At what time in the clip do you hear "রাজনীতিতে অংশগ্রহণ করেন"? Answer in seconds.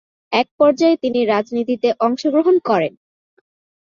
1.25-2.93